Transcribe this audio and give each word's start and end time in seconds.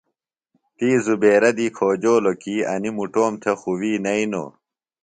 تی 0.77 0.89
زبیرہ 1.05 1.51
دی 1.57 1.67
کھوجولوۡ 1.75 2.37
کی 2.41 2.55
انیۡ 2.73 2.95
مُٹوم 2.97 3.33
تھےۡ 3.41 3.57
خُوۡ 3.59 3.77
وی 3.79 3.93
نئینوۡ۔ 4.03 4.49